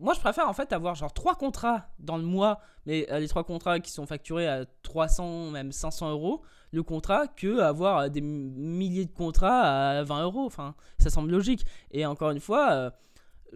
moi, 0.00 0.14
je 0.14 0.20
préfère 0.20 0.48
en 0.48 0.54
fait 0.54 0.72
avoir 0.72 0.94
genre 0.94 1.12
trois 1.12 1.34
contrats 1.34 1.86
dans 1.98 2.16
le 2.16 2.24
mois, 2.24 2.60
mais 2.86 3.06
euh, 3.10 3.18
les 3.18 3.28
trois 3.28 3.44
contrats 3.44 3.80
qui 3.80 3.92
sont 3.92 4.06
facturés 4.06 4.48
à 4.48 4.64
300, 4.82 5.50
même 5.50 5.72
500 5.72 6.10
euros, 6.10 6.42
le 6.72 6.82
contrat, 6.82 7.26
que 7.28 7.60
avoir 7.60 7.98
euh, 7.98 8.08
des 8.08 8.22
milliers 8.22 9.04
de 9.04 9.12
contrats 9.12 9.60
à 9.98 10.02
20 10.02 10.22
euros. 10.24 10.50
Ça 10.98 11.10
semble 11.10 11.30
logique. 11.30 11.66
Et 11.90 12.06
encore 12.06 12.30
une 12.30 12.40
fois, 12.40 12.72
euh, 12.72 12.90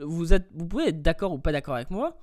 vous, 0.03 0.35
êtes, 0.35 0.49
vous 0.55 0.67
pouvez 0.67 0.89
être 0.89 1.03
d'accord 1.03 1.33
ou 1.33 1.39
pas 1.39 1.51
d'accord 1.51 1.77
avec 1.77 1.91
moi. 1.91 2.19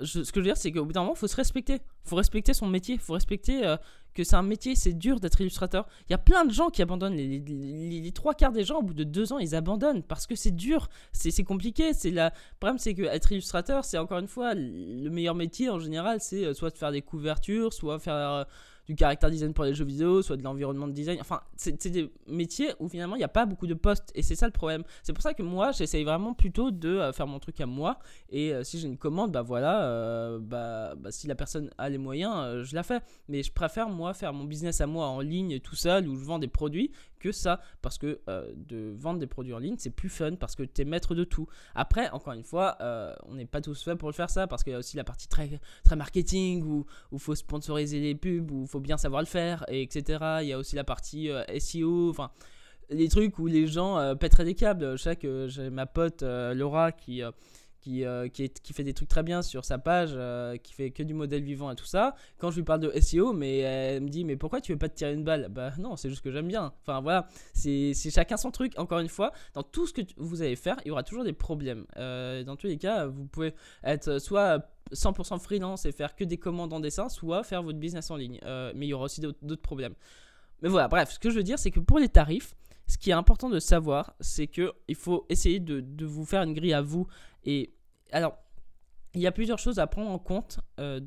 Ce 0.00 0.20
que 0.20 0.26
je 0.34 0.40
veux 0.40 0.44
dire, 0.44 0.56
c'est 0.56 0.72
qu'au 0.72 0.84
bout 0.84 0.92
d'un 0.92 1.00
moment, 1.00 1.14
il 1.14 1.18
faut 1.18 1.28
se 1.28 1.36
respecter. 1.36 1.74
Il 1.74 2.08
faut 2.08 2.16
respecter 2.16 2.54
son 2.54 2.66
métier. 2.66 2.94
Il 2.94 3.00
faut 3.00 3.12
respecter 3.12 3.76
que 4.14 4.24
c'est 4.24 4.36
un 4.36 4.42
métier, 4.42 4.74
c'est 4.76 4.92
dur 4.92 5.20
d'être 5.20 5.40
illustrateur. 5.40 5.86
Il 6.08 6.12
y 6.12 6.14
a 6.14 6.18
plein 6.18 6.44
de 6.44 6.52
gens 6.52 6.70
qui 6.70 6.82
abandonnent. 6.82 7.14
Les, 7.14 8.12
trois 8.12 8.34
quarts 8.34 8.52
des 8.52 8.64
gens, 8.64 8.78
au 8.78 8.82
bout 8.82 8.94
de 8.94 9.04
deux 9.04 9.32
ans, 9.32 9.38
ils 9.38 9.54
abandonnent 9.54 10.02
parce 10.02 10.26
que 10.26 10.34
c'est 10.34 10.50
dur, 10.50 10.88
c'est 11.12 11.44
compliqué. 11.44 11.94
C'est 11.94 12.10
la... 12.10 12.26
Le 12.26 12.58
problème, 12.58 12.78
c'est 12.78 12.94
qu'être 12.94 13.32
illustrateur, 13.32 13.84
c'est 13.84 13.98
encore 13.98 14.18
une 14.18 14.28
fois 14.28 14.54
le 14.54 15.10
meilleur 15.10 15.34
métier 15.34 15.70
en 15.70 15.78
général, 15.78 16.20
c'est 16.20 16.44
euh, 16.44 16.54
soit 16.54 16.70
de 16.70 16.78
faire 16.78 16.92
des 16.92 17.02
couvertures, 17.02 17.72
soit 17.72 17.98
faire 17.98 18.14
euh, 18.14 18.44
du 18.86 18.94
caractère 18.94 19.30
design 19.30 19.52
pour 19.54 19.64
les 19.64 19.74
jeux 19.74 19.84
vidéo, 19.84 20.22
soit 20.22 20.36
de 20.36 20.42
l'environnement 20.42 20.88
de 20.88 20.92
design. 20.92 21.18
Enfin, 21.20 21.40
c'est 21.56 21.86
des 21.88 22.12
métiers 22.26 22.72
où 22.80 22.88
finalement 22.88 23.16
il 23.16 23.18
n'y 23.20 23.24
a 23.24 23.28
pas 23.28 23.46
beaucoup 23.46 23.66
de 23.66 23.74
postes 23.74 24.10
et 24.14 24.22
c'est 24.22 24.34
ça 24.34 24.46
le 24.46 24.52
problème. 24.52 24.82
C'est 25.02 25.12
pour 25.12 25.22
ça 25.22 25.34
que 25.34 25.42
moi 25.42 25.72
j'essaye 25.72 26.04
vraiment 26.04 26.34
plutôt 26.34 26.70
de 26.70 26.88
euh, 26.88 27.12
faire 27.12 27.26
mon 27.26 27.38
truc 27.38 27.60
à 27.60 27.66
moi 27.66 27.98
et 28.28 28.52
euh, 28.52 28.64
si 28.64 28.78
j'ai 28.78 28.88
une 28.88 28.98
commande, 28.98 29.32
bah 29.32 29.42
voilà, 29.42 29.84
euh, 29.84 30.38
bah, 30.40 30.94
bah, 30.96 31.10
si 31.10 31.26
la 31.26 31.34
personne 31.34 31.70
a 31.78 31.88
les 31.88 31.98
moyens, 31.98 32.62
je 32.64 32.74
la 32.74 32.82
fais. 32.82 33.00
Mais 33.28 33.42
je 33.42 33.52
préfère 33.52 33.88
moi 33.88 34.14
faire 34.14 34.32
mon 34.32 34.44
business 34.44 34.80
à 34.80 34.86
moi 34.86 35.06
en 35.06 35.20
ligne 35.20 35.60
tout 35.60 35.76
seul 35.76 36.08
où 36.08 36.16
je 36.16 36.24
vends 36.24 36.38
des 36.38 36.48
produits 36.48 36.90
que 37.22 37.32
ça 37.32 37.60
parce 37.80 37.98
que 37.98 38.20
de 38.54 38.94
vendre 38.98 39.18
des 39.20 39.26
produits 39.26 39.54
en 39.54 39.58
ligne 39.58 39.76
c'est 39.78 39.90
plus 39.90 40.08
fun 40.08 40.34
parce 40.34 40.56
que 40.56 40.62
tu 40.62 40.82
es 40.82 40.84
maître 40.84 41.14
de 41.14 41.24
tout. 41.24 41.46
Après, 41.74 42.10
encore 42.10 42.34
une 42.34 42.44
fois, 42.44 42.76
on 43.26 43.34
n'est 43.34 43.46
pas 43.46 43.60
tous 43.60 43.82
faits 43.82 43.98
pour 43.98 44.12
faire 44.12 44.30
ça 44.30 44.46
parce 44.46 44.64
qu'il 44.64 44.72
y 44.72 44.76
a 44.76 44.78
aussi 44.78 44.96
la 44.96 45.04
partie 45.04 45.28
très, 45.28 45.60
très 45.84 45.96
marketing 45.96 46.62
où 46.62 46.84
il 47.12 47.18
faut 47.18 47.34
sponsoriser 47.34 48.00
les 48.00 48.14
pubs, 48.14 48.50
où 48.50 48.66
faut 48.66 48.80
bien 48.80 48.96
savoir 48.96 49.22
le 49.22 49.26
faire, 49.26 49.64
et 49.68 49.82
etc. 49.82 50.38
Il 50.42 50.48
y 50.48 50.52
a 50.52 50.58
aussi 50.58 50.76
la 50.76 50.84
partie 50.84 51.30
euh, 51.30 51.42
SEO, 51.58 52.10
enfin, 52.10 52.30
les 52.90 53.08
trucs 53.08 53.38
où 53.38 53.46
les 53.46 53.66
gens 53.66 53.98
euh, 53.98 54.14
pèteraient 54.14 54.44
des 54.44 54.54
câbles. 54.54 54.96
Je 54.96 55.02
sais 55.02 55.16
que 55.16 55.46
j'ai 55.48 55.70
ma 55.70 55.86
pote 55.86 56.22
euh, 56.22 56.54
Laura 56.54 56.92
qui. 56.92 57.22
Qui, 57.82 58.04
qui, 58.32 58.48
qui, 58.48 58.72
fait 58.72 58.84
des 58.84 58.94
trucs 58.94 59.08
très 59.08 59.24
bien 59.24 59.42
sur 59.42 59.64
sa 59.64 59.76
page, 59.76 60.16
qui 60.62 60.72
fait 60.72 60.92
que 60.92 61.02
du 61.02 61.14
modèle 61.14 61.42
vivant 61.42 61.68
et 61.70 61.74
tout 61.74 61.84
ça. 61.84 62.14
Quand 62.38 62.50
je 62.52 62.56
lui 62.56 62.62
parle 62.62 62.78
de 62.78 63.00
SEO, 63.00 63.32
mais 63.32 63.58
elle 63.58 64.02
me 64.02 64.08
dit 64.08 64.24
mais 64.24 64.36
pourquoi 64.36 64.60
tu 64.60 64.70
veux 64.70 64.78
pas 64.78 64.88
te 64.88 64.94
tirer 64.94 65.12
une 65.12 65.24
balle? 65.24 65.48
Bah 65.50 65.72
non, 65.78 65.96
c'est 65.96 66.08
juste 66.08 66.22
que 66.22 66.30
j'aime 66.30 66.46
bien. 66.46 66.72
Enfin 66.82 67.00
voilà, 67.00 67.26
c'est 67.54 67.92
chacun 68.10 68.36
son 68.36 68.52
truc. 68.52 68.78
Encore 68.78 69.00
une 69.00 69.08
fois, 69.08 69.32
dans 69.54 69.64
tout 69.64 69.88
ce 69.88 69.92
que 69.92 70.02
vous 70.16 70.42
allez 70.42 70.54
faire, 70.54 70.76
il 70.84 70.88
y 70.88 70.90
aura 70.92 71.02
toujours 71.02 71.24
des 71.24 71.32
problèmes. 71.32 71.84
dans 71.96 72.56
tous 72.56 72.68
les 72.68 72.78
cas, 72.78 73.06
vous 73.06 73.26
pouvez 73.26 73.52
être 73.82 74.20
soit 74.20 74.64
100% 74.94 75.38
freelance 75.38 75.86
et 75.86 75.92
faire 75.92 76.14
que 76.14 76.24
des 76.24 76.38
commandes 76.38 76.72
en 76.72 76.80
dessin, 76.80 77.08
soit 77.08 77.44
faire 77.44 77.62
votre 77.62 77.78
business 77.78 78.10
en 78.10 78.16
ligne. 78.16 78.38
Euh, 78.44 78.72
mais 78.74 78.86
il 78.86 78.90
y 78.90 78.94
aura 78.94 79.04
aussi 79.04 79.20
d'autres 79.20 79.62
problèmes. 79.62 79.94
Mais 80.62 80.68
voilà, 80.68 80.88
bref, 80.88 81.10
ce 81.10 81.18
que 81.18 81.30
je 81.30 81.36
veux 81.36 81.42
dire, 81.42 81.58
c'est 81.58 81.70
que 81.70 81.80
pour 81.80 81.98
les 81.98 82.08
tarifs, 82.08 82.54
ce 82.92 82.98
qui 82.98 83.10
est 83.10 83.14
important 83.14 83.48
de 83.48 83.58
savoir, 83.58 84.14
c'est 84.20 84.46
qu'il 84.46 84.94
faut 84.94 85.24
essayer 85.28 85.60
de, 85.60 86.04
vous 86.04 86.24
faire 86.24 86.42
une 86.42 86.52
grille 86.52 86.74
à 86.74 86.82
vous. 86.82 87.06
Et 87.44 87.72
alors, 88.10 88.36
il 89.14 89.20
y 89.20 89.26
a 89.26 89.32
plusieurs 89.32 89.58
choses 89.58 89.78
à 89.78 89.86
prendre 89.86 90.10
en 90.10 90.18
compte 90.18 90.60
euh, 90.78 91.00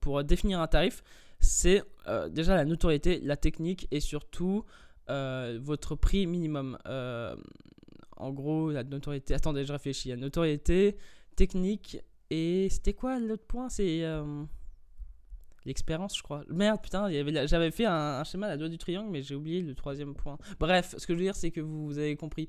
pour 0.00 0.22
définir 0.22 0.60
un 0.60 0.66
tarif. 0.66 1.02
C'est 1.40 1.82
euh, 2.06 2.28
déjà 2.28 2.54
la 2.54 2.64
notoriété, 2.64 3.20
la 3.20 3.36
technique 3.36 3.88
et 3.90 4.00
surtout 4.00 4.64
votre 5.08 5.96
prix 5.96 6.26
minimum. 6.26 6.78
en 8.16 8.30
gros, 8.32 8.70
la 8.70 8.84
notoriété. 8.84 9.34
Attendez, 9.34 9.64
je 9.64 9.72
réfléchis. 9.72 10.10
La 10.10 10.16
notoriété, 10.16 10.96
technique 11.36 11.98
et 12.30 12.68
c'était 12.70 12.94
quoi 12.94 13.18
l'autre 13.18 13.46
point? 13.46 13.68
C'est 13.68 14.04
euh, 14.04 14.44
l'expérience, 15.64 16.16
je 16.16 16.22
crois. 16.22 16.42
Merde, 16.48 16.80
putain, 16.82 17.08
j'avais 17.46 17.70
fait 17.70 17.86
un, 17.86 18.22
schéma 18.24 18.46
à 18.46 18.50
la 18.50 18.56
doigt 18.56 18.68
du 18.68 18.78
triangle, 18.78 19.10
mais 19.10 19.22
j'ai 19.22 19.34
oublié 19.34 19.62
le 19.62 19.74
troisième 19.74 20.14
point. 20.14 20.38
Bref, 20.58 20.94
ce 20.96 21.06
que 21.06 21.14
je 21.14 21.18
veux 21.18 21.24
dire, 21.24 21.36
c'est 21.36 21.50
que 21.50 21.60
vous, 21.60 21.98
avez 21.98 22.16
compris. 22.16 22.48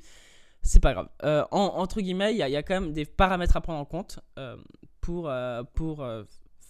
C'est 0.62 0.80
pas 0.80 0.94
grave. 0.94 1.10
Euh, 1.24 1.46
entre 1.52 2.02
guillemets, 2.02 2.34
il 2.34 2.38
y, 2.38 2.56
a 2.56 2.64
quand 2.64 2.82
même 2.82 2.92
des 2.92 3.06
paramètres 3.06 3.56
à 3.56 3.62
prendre 3.62 3.80
en 3.80 3.86
compte 3.86 4.20
euh, 4.40 4.58
pour, 5.02 5.32
pour 5.76 6.06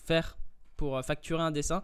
faire, 0.05 0.37
pour 0.75 1.03
facturer 1.03 1.41
un 1.41 1.51
dessin. 1.51 1.83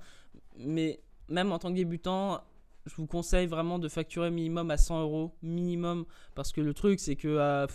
Mais 0.58 1.00
même 1.30 1.52
en 1.52 1.60
tant 1.60 1.70
que 1.70 1.76
débutant, 1.76 2.42
je 2.86 2.96
vous 2.96 3.08
conseille 3.08 3.48
vraiment 3.48 3.80
de 3.80 3.88
facturer 3.88 4.30
minimum 4.30 4.70
à 4.72 4.78
100 4.78 5.02
euros. 5.02 5.36
Minimum. 5.42 6.06
Parce 6.36 6.52
que 6.52 6.62
le 6.62 6.74
truc, 6.74 7.00
c'est 7.00 7.16
que 7.16 7.68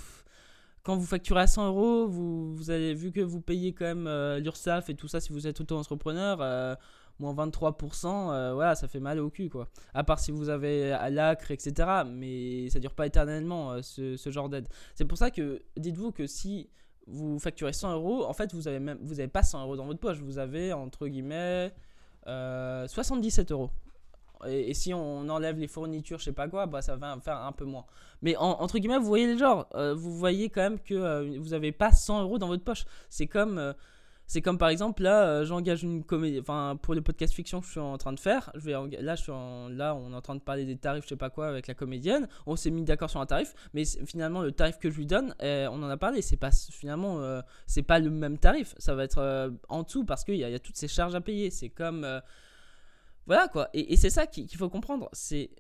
quand 0.86 0.96
vous 0.96 1.04
facturez 1.04 1.40
à 1.40 1.46
100 1.48 1.66
euros, 1.66 2.06
vous, 2.06 2.70
avez 2.70 2.94
vu 2.94 3.10
que 3.10 3.20
vous 3.20 3.40
payez 3.40 3.72
quand 3.72 3.86
même 3.86 4.06
euh, 4.06 4.38
l'URSSAF 4.38 4.88
et 4.88 4.94
tout 4.94 5.08
ça 5.08 5.20
si 5.20 5.32
vous 5.32 5.48
êtes 5.48 5.60
auto-entrepreneur, 5.60 6.38
euh, 6.40 6.76
moins 7.18 7.34
23%, 7.34 8.30
euh, 8.30 8.54
voilà, 8.54 8.76
ça 8.76 8.86
fait 8.86 9.00
mal 9.00 9.18
au 9.18 9.28
cul 9.28 9.48
quoi. 9.48 9.66
À 9.94 10.04
part 10.04 10.20
si 10.20 10.30
vous 10.30 10.48
avez 10.48 10.92
à 10.92 11.10
l'acre, 11.10 11.50
etc. 11.50 12.04
Mais 12.06 12.70
ça 12.70 12.78
dure 12.78 12.94
pas 12.94 13.04
éternellement 13.04 13.82
ce, 13.82 14.16
genre 14.30 14.48
d'aide. 14.48 14.68
C'est 14.94 15.06
pour 15.06 15.18
ça 15.18 15.32
que 15.32 15.60
dites-vous 15.76 16.12
que 16.12 16.28
si 16.28 16.70
vous 17.08 17.40
facturez 17.40 17.72
100 17.72 17.94
euros, 17.94 18.24
en 18.24 18.32
fait 18.32 18.54
vous 18.54 18.68
avez 18.68 18.78
même 18.78 18.98
vous 19.02 19.16
pas 19.26 19.42
100 19.42 19.64
euros 19.64 19.76
dans 19.76 19.86
votre 19.86 19.98
poche, 19.98 20.18
vous 20.18 20.38
avez 20.38 20.72
entre 20.72 21.08
guillemets 21.08 21.74
77 22.26 23.50
euros. 23.50 23.70
Et, 24.46 24.74
si 24.74 24.92
on 24.92 25.28
enlève 25.28 25.58
les 25.58 25.68
fournitures, 25.68 26.18
je 26.18 26.24
sais 26.24 26.32
pas 26.32 26.48
quoi, 26.48 26.66
bah 26.66 26.82
ça 26.82 26.96
va 26.96 27.18
faire 27.20 27.38
un 27.38 27.52
peu 27.52 27.64
moins. 27.64 27.84
Mais 28.22 28.36
entre 28.36 28.78
guillemets, 28.78 28.98
vous 28.98 29.06
voyez 29.06 29.26
les 29.26 29.38
genres, 29.38 29.66
euh, 29.74 29.94
vous 29.94 30.16
voyez 30.16 30.48
quand 30.50 30.62
même 30.62 30.78
que 30.80 30.94
euh, 30.94 31.38
vous 31.38 31.50
n'avez 31.50 31.72
pas 31.72 31.92
100 31.92 32.22
euros 32.22 32.38
dans 32.38 32.48
votre 32.48 32.64
poche. 32.64 32.84
C'est 33.08 33.26
comme, 33.26 33.58
euh, 33.58 33.72
c'est 34.26 34.40
comme 34.40 34.58
par 34.58 34.68
exemple 34.68 35.02
là, 35.02 35.44
j'engage 35.44 35.84
une 35.84 36.02
comédie, 36.02 36.40
enfin 36.40 36.78
pour 36.80 36.94
le 36.94 37.02
podcast 37.02 37.32
fiction 37.32 37.60
que 37.60 37.66
je 37.66 37.72
suis 37.72 37.80
en 37.80 37.96
train 37.98 38.12
de 38.12 38.18
faire, 38.18 38.50
je 38.56 38.64
vais 38.64 38.72
là, 38.72 39.14
là, 39.70 39.94
on 39.94 40.12
est 40.12 40.16
en 40.16 40.20
train 40.20 40.34
de 40.34 40.40
parler 40.40 40.64
des 40.64 40.76
tarifs, 40.76 41.04
je 41.04 41.10
sais 41.10 41.16
pas 41.16 41.30
quoi, 41.30 41.46
avec 41.46 41.68
la 41.68 41.74
comédienne. 41.74 42.26
On 42.46 42.56
s'est 42.56 42.70
mis 42.70 42.82
d'accord 42.82 43.08
sur 43.08 43.20
un 43.20 43.26
tarif, 43.26 43.54
mais 43.72 43.84
finalement 43.84 44.42
le 44.42 44.50
tarif 44.52 44.78
que 44.78 44.90
je 44.90 44.96
lui 44.96 45.06
donne, 45.06 45.34
eh, 45.40 45.66
on 45.70 45.82
en 45.82 45.88
a 45.88 45.96
parlé, 45.96 46.22
c'est 46.22 46.36
pas 46.36 46.50
finalement, 46.50 47.20
c'est 47.66 47.82
pas 47.84 48.00
le 48.00 48.10
même 48.10 48.38
tarif. 48.38 48.74
Ça 48.78 48.94
va 48.94 49.04
être 49.04 49.52
en 49.68 49.82
dessous 49.82 50.04
parce 50.04 50.24
qu'il 50.24 50.36
y, 50.36 50.44
a 50.44 50.58
toutes 50.58 50.76
ces 50.76 50.88
charges 50.88 51.14
à 51.14 51.20
payer. 51.20 51.50
C'est 51.50 51.68
comme 51.68 52.04
voilà 53.26 53.48
quoi. 53.48 53.68
Et, 53.72 53.96
c'est 53.96 54.10
ça 54.10 54.26
qu'il 54.26 54.48
faut 54.56 54.68
comprendre. 54.68 55.08
C'est 55.12 55.50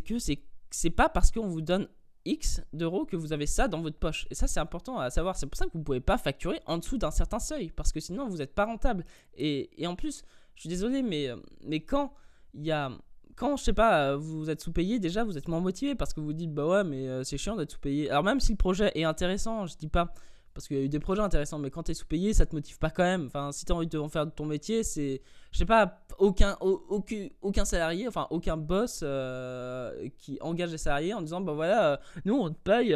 que 0.00 0.14
c'est 0.18 0.90
pas 0.90 1.08
parce 1.08 1.30
qu'on 1.30 1.48
vous 1.48 1.60
donne 1.60 1.88
X 2.24 2.62
d'euros 2.72 3.06
que 3.06 3.16
vous 3.16 3.32
avez 3.32 3.46
ça 3.46 3.68
dans 3.68 3.80
votre 3.80 3.98
poche. 3.98 4.26
Et 4.30 4.34
ça, 4.34 4.46
c'est 4.46 4.60
important 4.60 4.98
à 4.98 5.10
savoir. 5.10 5.36
C'est 5.36 5.46
pour 5.46 5.56
ça 5.56 5.66
que 5.66 5.72
vous 5.74 5.82
pouvez 5.82 6.00
pas 6.00 6.18
facturer 6.18 6.60
en 6.66 6.78
dessous 6.78 6.98
d'un 6.98 7.10
certain 7.10 7.38
seuil. 7.38 7.70
Parce 7.70 7.92
que 7.92 8.00
sinon, 8.00 8.28
vous 8.28 8.38
n'êtes 8.38 8.54
pas 8.54 8.64
rentable. 8.64 9.04
Et, 9.36 9.70
en 9.86 9.96
plus, 9.96 10.22
je 10.54 10.60
suis 10.60 10.68
désolé, 10.68 11.02
mais, 11.02 11.28
mais 11.64 11.80
quand 11.80 12.12
il 12.54 12.64
y 12.64 12.72
a. 12.72 12.90
Quand, 13.36 13.56
je 13.56 13.64
sais 13.64 13.72
pas, 13.72 14.16
vous 14.16 14.50
êtes 14.50 14.60
sous-payé, 14.60 14.98
déjà, 14.98 15.24
vous 15.24 15.38
êtes 15.38 15.48
moins 15.48 15.60
motivé 15.60 15.94
parce 15.94 16.12
que 16.12 16.20
vous 16.20 16.34
dites, 16.34 16.52
bah 16.52 16.66
ouais, 16.66 16.84
mais 16.84 17.08
euh, 17.08 17.24
c'est 17.24 17.38
chiant 17.38 17.56
d'être 17.56 17.70
sous-payé. 17.70 18.10
Alors, 18.10 18.22
même 18.22 18.38
si 18.38 18.52
le 18.52 18.58
projet 18.58 18.92
est 18.94 19.04
intéressant, 19.04 19.64
je 19.64 19.76
dis 19.78 19.88
pas 19.88 20.12
parce 20.60 20.68
qu'il 20.68 20.76
y 20.76 20.80
a 20.80 20.84
eu 20.84 20.90
des 20.90 21.00
projets 21.00 21.22
intéressants, 21.22 21.58
mais 21.58 21.70
quand 21.70 21.84
tu 21.84 21.92
es 21.92 21.94
sous-payé, 21.94 22.34
ça 22.34 22.44
te 22.44 22.54
motive 22.54 22.78
pas 22.78 22.90
quand 22.90 23.02
même. 23.02 23.24
Enfin, 23.28 23.50
si 23.50 23.64
tu 23.64 23.72
as 23.72 23.74
envie 23.74 23.86
de 23.86 23.98
faire 24.08 24.30
ton 24.30 24.44
métier, 24.44 24.82
c'est, 24.82 25.22
je 25.52 25.58
sais 25.58 25.64
pas, 25.64 26.02
aucun, 26.18 26.58
aucun, 26.60 27.64
salarié, 27.64 28.06
enfin, 28.06 28.26
aucun 28.28 28.58
boss 28.58 29.00
euh, 29.02 30.10
qui 30.18 30.36
engage 30.42 30.70
des 30.70 30.76
salariés 30.76 31.14
en 31.14 31.22
disant, 31.22 31.40
bah 31.40 31.54
voilà, 31.54 31.92
euh, 31.92 31.96
nous 32.26 32.34
on 32.34 32.50
te 32.50 32.58
paye 32.58 32.94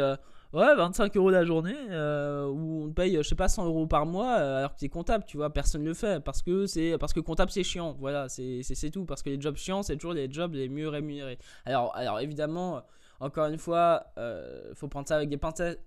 Ouais, 0.53 0.73
25 0.73 1.17
euros 1.17 1.31
la 1.31 1.43
journée, 1.43 1.75
euh, 1.89 2.47
où 2.47 2.85
on 2.85 2.91
paye, 2.93 3.17
je 3.17 3.23
sais 3.23 3.35
pas, 3.35 3.49
100 3.49 3.65
euros 3.65 3.87
par 3.87 4.05
mois, 4.05 4.37
euh, 4.37 4.59
alors 4.59 4.73
que 4.73 4.79
c'est 4.79 4.87
comptable, 4.87 5.25
tu 5.27 5.35
vois, 5.35 5.51
personne 5.51 5.81
ne 5.81 5.87
le 5.87 5.93
fait, 5.93 6.23
parce 6.23 6.41
que 6.41 6.65
c'est 6.65 6.97
parce 6.97 7.11
que 7.11 7.19
comptable 7.19 7.51
c'est 7.51 7.63
chiant, 7.63 7.93
voilà, 7.99 8.29
c'est 8.29 8.89
tout, 8.89 9.03
parce 9.03 9.21
que 9.21 9.31
les 9.31 9.41
jobs 9.41 9.57
chiants, 9.57 9.83
c'est 9.83 9.97
toujours 9.97 10.13
les 10.13 10.31
jobs 10.31 10.53
les 10.53 10.69
mieux 10.69 10.87
rémunérés. 10.87 11.39
Alors, 11.65 11.93
alors 11.95 12.21
évidemment, 12.21 12.83
encore 13.19 13.47
une 13.47 13.57
fois, 13.57 14.07
euh, 14.17 14.73
faut 14.75 14.87
prendre 14.87 15.07
ça 15.07 15.15
avec 15.15 15.29
des 15.29 15.37
pincettes, 15.37 15.79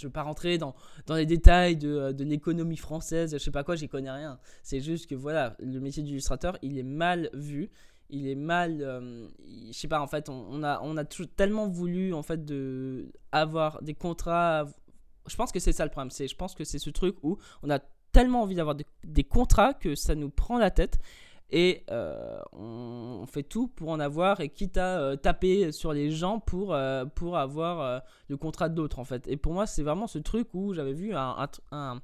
je 0.00 0.06
ne 0.06 0.08
vais 0.08 0.12
pas 0.12 0.22
rentrer 0.22 0.58
dans, 0.58 0.74
les 1.08 1.26
détails 1.26 1.76
de, 1.76 2.12
de 2.12 2.24
l'économie 2.24 2.76
française, 2.76 3.32
je 3.32 3.38
sais 3.38 3.50
pas 3.50 3.64
quoi, 3.64 3.76
j'y 3.76 3.88
connais 3.88 4.10
rien. 4.10 4.38
C'est 4.62 4.80
juste 4.80 5.08
que 5.08 5.14
voilà, 5.14 5.56
le 5.58 5.80
métier 5.80 6.02
d'illustrateur, 6.02 6.58
il 6.62 6.78
est 6.78 6.84
mal 6.84 7.30
vu 7.32 7.70
il 8.10 8.26
est 8.26 8.34
mal 8.34 8.80
euh, 8.80 9.28
je 9.66 9.72
sais 9.72 9.88
pas 9.88 10.00
en 10.00 10.06
fait 10.06 10.28
on, 10.28 10.62
a 10.62 11.04
tellement 11.36 11.68
voulu 11.68 12.14
en 12.14 12.22
fait 12.22 12.40
avoir 13.32 13.82
des 13.82 13.94
contrats 13.94 14.66
je 15.26 15.36
pense 15.36 15.52
que 15.52 15.60
c'est 15.60 15.72
ça 15.72 15.84
le 15.84 15.90
problème 15.90 16.10
c'est 16.10 16.26
je 16.26 16.36
pense 16.36 16.54
que 16.54 16.64
c'est 16.64 16.78
ce 16.78 16.90
truc 16.90 17.16
où 17.22 17.38
on 17.62 17.70
a 17.70 17.80
tellement 18.12 18.42
envie 18.42 18.54
d'avoir 18.54 18.74
des, 19.04 19.24
contrats 19.24 19.74
que 19.74 19.94
ça 19.94 20.14
nous 20.14 20.30
prend 20.30 20.58
la 20.58 20.70
tête 20.70 20.98
et 21.50 21.84
euh, 21.90 22.40
on, 22.52 23.24
fait 23.26 23.42
tout 23.42 23.68
pour 23.68 23.88
en 23.90 24.00
avoir 24.00 24.40
et 24.40 24.48
quitte 24.48 24.76
à 24.76 25.00
euh, 25.00 25.16
taper 25.16 25.72
sur 25.72 25.92
les 25.92 26.10
gens 26.10 26.40
pour, 26.40 26.76
pour 27.14 27.38
avoir 27.38 28.02
le 28.28 28.36
contrat 28.36 28.68
d'autres 28.68 28.98
en 28.98 29.04
fait 29.04 29.26
et 29.28 29.36
pour 29.36 29.52
moi 29.52 29.66
c'est 29.66 29.82
vraiment 29.82 30.06
ce 30.06 30.18
truc 30.18 30.48
où 30.52 30.74
j'avais 30.74 30.92
vu 30.92 31.14
un, 31.14 31.48
un 31.72 32.00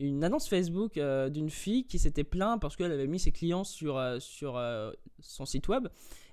une 0.00 0.24
annonce 0.24 0.48
Facebook 0.48 0.96
euh, 0.96 1.28
d'une 1.28 1.50
fille 1.50 1.84
qui 1.84 1.98
s'était 1.98 2.24
plainte 2.24 2.60
parce 2.60 2.74
qu'elle 2.74 2.90
avait 2.90 3.06
mis 3.06 3.20
ses 3.20 3.32
clients 3.32 3.64
sur, 3.64 3.98
euh, 3.98 4.18
sur 4.18 4.56
euh, 4.56 4.90
son 5.20 5.44
site 5.44 5.68
web. 5.68 5.88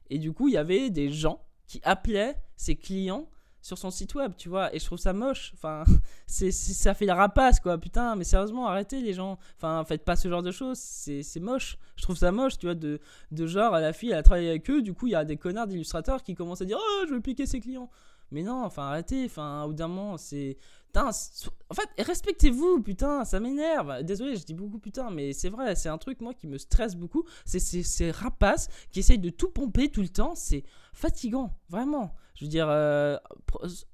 Et 0.09 0.17
du 0.17 0.31
coup, 0.31 0.47
il 0.47 0.53
y 0.53 0.57
avait 0.57 0.89
des 0.89 1.09
gens 1.09 1.41
qui 1.67 1.81
appelaient 1.83 2.37
ses 2.55 2.75
clients 2.77 3.29
sur 3.61 3.77
son 3.77 3.91
site 3.91 4.15
web, 4.15 4.33
tu 4.37 4.49
vois. 4.49 4.73
Et 4.75 4.79
je 4.79 4.85
trouve 4.85 4.97
ça 4.97 5.13
moche. 5.13 5.51
Enfin, 5.55 5.83
c'est, 6.27 6.51
ça 6.51 6.93
fait 6.93 7.05
la 7.05 7.15
rapace, 7.15 7.59
quoi. 7.59 7.77
Putain, 7.77 8.15
mais 8.15 8.23
sérieusement, 8.23 8.67
arrêtez 8.67 9.01
les 9.01 9.13
gens. 9.13 9.37
Enfin, 9.57 9.83
faites 9.85 10.03
pas 10.03 10.15
ce 10.15 10.29
genre 10.29 10.43
de 10.43 10.51
choses. 10.51 10.77
C'est, 10.77 11.39
moche. 11.39 11.77
Je 11.95 12.03
trouve 12.03 12.17
ça 12.17 12.31
moche, 12.31 12.57
tu 12.57 12.65
vois, 12.65 12.75
de, 12.75 12.99
de 13.31 13.47
genre, 13.47 13.73
la 13.73 13.93
fille, 13.93 14.11
elle 14.11 14.17
a 14.17 14.23
travaillé 14.23 14.49
avec 14.49 14.69
eux. 14.69 14.81
Du 14.81 14.93
coup, 14.93 15.07
il 15.07 15.11
y 15.11 15.15
a 15.15 15.25
des 15.25 15.37
connards 15.37 15.67
d'illustrateurs 15.67 16.23
qui 16.23 16.35
commencent 16.35 16.61
à 16.61 16.65
dire 16.65 16.79
Oh, 16.79 17.05
je 17.07 17.13
veux 17.13 17.21
piquer 17.21 17.45
ses 17.45 17.59
clients. 17.59 17.89
Mais 18.31 18.43
non, 18.43 18.63
enfin, 18.63 18.87
arrêtez. 18.87 19.25
Enfin, 19.25 19.63
au 19.63 19.67
bout 19.67 19.73
d'un 19.73 19.87
moment, 19.87 20.17
c'est 20.17 20.57
en 20.97 21.73
fait, 21.73 21.89
respectez-vous, 22.03 22.81
putain, 22.81 23.25
ça 23.25 23.39
m'énerve. 23.39 24.03
Désolé, 24.03 24.35
je 24.35 24.45
dis 24.45 24.53
beaucoup 24.53 24.79
putain, 24.79 25.09
mais 25.09 25.33
c'est 25.33 25.49
vrai, 25.49 25.75
c'est 25.75 25.89
un 25.89 25.97
truc, 25.97 26.21
moi, 26.21 26.33
qui 26.33 26.47
me 26.47 26.57
stresse 26.57 26.95
beaucoup. 26.95 27.23
C'est 27.45 27.59
ces 27.59 28.11
rapaces 28.11 28.69
qui 28.91 28.99
essayent 28.99 29.19
de 29.19 29.29
tout 29.29 29.49
pomper 29.49 29.89
tout 29.89 30.01
le 30.01 30.09
temps. 30.09 30.33
C'est 30.35 30.63
fatigant, 30.93 31.53
vraiment. 31.69 32.15
Je 32.37 32.45
veux 32.45 32.49
dire, 32.49 32.67
euh, 32.69 33.17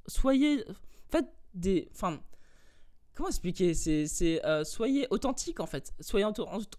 soyez. 0.06 0.66
Faites 1.10 1.34
des. 1.54 1.88
Enfin. 1.94 2.20
Comment 3.16 3.30
expliquer? 3.30 3.74
C'est. 3.74 4.46
Euh, 4.46 4.64
soyez 4.66 5.08
authentique, 5.10 5.62
en 5.62 5.66
fait. 5.66 5.94
Soyez 6.02 6.26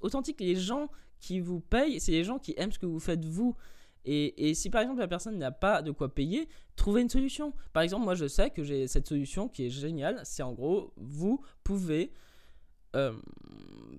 authentique. 0.01 0.41
Les 0.41 0.57
gens 0.57 0.89
qui 1.21 1.41
vous 1.41 1.61
payent, 1.61 2.01
c'est 2.01 2.13
les 2.13 2.25
gens 2.25 2.39
qui 2.39 2.55
aiment 2.59 2.73
ce 2.73 2.79
que 2.79 2.87
vous 2.87 3.01
faites, 3.01 3.25
vous. 3.25 3.57
Et, 4.07 4.53
si 4.53 4.69
par 4.69 4.83
exemple 4.83 5.01
la 5.01 5.09
personne 5.09 5.39
n'a 5.39 5.51
pas 5.51 5.81
de 5.81 5.91
quoi 5.91 6.15
payer, 6.15 6.47
trouvez 6.77 7.01
une 7.01 7.09
solution. 7.09 7.55
Par 7.73 7.83
exemple, 7.83 8.05
moi 8.05 8.15
je 8.15 8.29
sais 8.29 8.51
que 8.51 8.63
j'ai 8.63 8.87
cette 8.87 9.07
solution 9.07 9.49
qui 9.49 9.65
est 9.65 9.71
géniale. 9.71 10.21
C'est 10.25 10.43
en 10.43 10.53
gros, 10.53 10.93
vous 10.99 11.43
pouvez 11.63 12.13
euh, 12.95 13.13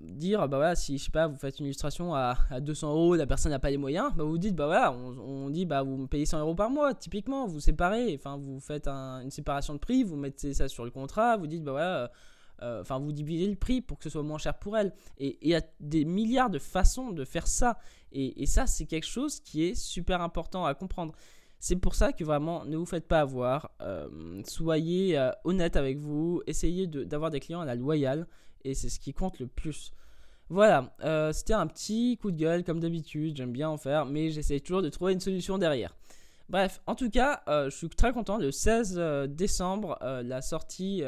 dire, 0.10 0.48
bah 0.48 0.58
voilà, 0.58 0.76
si 0.76 0.98
je 0.98 1.06
sais 1.06 1.12
pas, 1.12 1.28
vous 1.28 1.38
faites 1.38 1.60
une 1.60 1.66
illustration 1.66 2.16
à, 2.16 2.38
200 2.60 2.92
euros, 2.92 3.16
la 3.16 3.28
personne 3.28 3.52
n'a 3.52 3.60
pas 3.60 3.70
les 3.70 3.78
moyens, 3.78 4.12
bah 4.16 4.24
vous 4.24 4.38
dites, 4.38 4.56
bah 4.56 4.66
voilà, 4.66 4.92
on, 4.92 5.50
dit, 5.50 5.66
bah 5.66 5.84
vous 5.84 5.98
me 5.98 6.08
payez 6.08 6.26
100 6.26 6.40
euros 6.40 6.56
par 6.56 6.70
mois, 6.70 6.94
typiquement, 6.94 7.48
vous 7.48 7.60
séparez, 7.60 8.16
enfin 8.16 8.38
vous 8.38 8.60
faites 8.60 8.88
une 8.88 9.32
séparation 9.32 9.74
de 9.74 9.80
prix, 9.80 10.04
vous 10.04 10.16
mettez 10.16 10.54
ça 10.54 10.68
sur 10.68 10.86
le 10.86 10.92
contrat, 10.92 11.38
vous 11.38 11.48
dites, 11.48 11.64
bah 11.64 11.72
voilà 11.72 12.12
euh, 12.62 12.82
enfin 12.82 13.00
vous 13.00 13.12
divisez 13.12 13.48
le 13.48 13.56
prix 13.56 13.82
pour 13.82 13.98
que 13.98 14.06
ce 14.06 14.10
soit 14.10 14.24
moins 14.24 14.38
cher 14.38 14.58
pour 14.58 14.78
elle. 14.78 14.94
Et 15.18 15.38
il 15.42 15.50
y 15.50 15.56
a 15.56 15.62
des 15.80 16.06
milliards 16.06 16.50
de 16.50 16.60
façons 16.60 17.12
de 17.12 17.26
faire 17.26 17.48
ça. 17.48 17.78
Et, 18.12 18.46
ça, 18.46 18.66
c'est 18.66 18.86
quelque 18.86 19.08
chose 19.08 19.42
qui 19.42 19.66
est 19.66 19.76
super 19.76 20.22
important 20.22 20.66
à 20.66 20.74
comprendre. 20.74 21.14
C'est 21.60 21.76
pour 21.76 21.96
ça 21.96 22.14
que 22.14 22.24
vraiment, 22.24 22.64
ne 22.64 22.78
vous 22.78 22.86
faites 22.86 23.08
pas 23.08 23.20
avoir. 23.20 23.72
Euh, 23.82 24.42
soyez 24.48 25.20
honnête 25.44 25.76
avec 25.76 25.98
vous. 25.98 26.42
Essayez 26.48 26.88
d'avoir 26.88 27.30
des 27.30 27.42
clients 27.42 27.60
à 27.60 27.66
la 27.66 27.76
loyale. 27.76 28.26
Et 28.66 28.74
c'est 28.74 28.90
ce 28.90 29.00
qui 29.00 29.14
compte 29.14 29.40
le 29.40 29.48
plus. 29.48 29.94
Voilà, 30.50 30.94
c'était 31.32 31.54
un 31.54 31.68
petit 31.68 32.18
coup 32.22 32.32
de 32.32 32.38
gueule 32.38 32.64
comme 32.64 32.82
d'habitude. 32.82 33.38
J'aime 33.38 33.54
bien 33.54 33.70
en 33.70 33.78
faire. 33.78 34.06
Mais 34.06 34.32
j'essaie 34.32 34.60
toujours 34.60 34.82
de 34.82 34.90
trouver 34.90 35.14
une 35.14 35.22
solution 35.22 35.58
derrière. 35.58 35.96
Bref, 36.50 36.82
en 36.86 36.96
tout 36.96 37.10
cas, 37.10 37.44
je 37.48 37.70
suis 37.70 37.88
très 37.90 38.12
content. 38.12 38.38
Le 38.38 38.52
16 38.52 39.00
décembre, 39.30 39.98
la 40.02 40.42
sortie 40.42 41.04